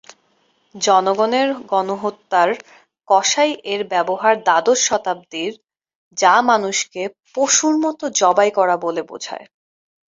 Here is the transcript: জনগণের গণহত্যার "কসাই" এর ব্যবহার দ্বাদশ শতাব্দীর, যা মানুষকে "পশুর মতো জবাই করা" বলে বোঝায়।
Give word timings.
জনগণের 0.75 1.49
গণহত্যার 1.71 2.49
"কসাই" 3.07 3.51
এর 3.65 3.81
ব্যবহার 3.87 4.33
দ্বাদশ 4.43 4.79
শতাব্দীর, 4.87 5.53
যা 6.17 6.35
মানুষকে 6.49 7.01
"পশুর 7.35 7.75
মতো 7.77 8.05
জবাই 8.19 8.49
করা" 8.57 8.75
বলে 8.77 9.01
বোঝায়। 9.03 9.45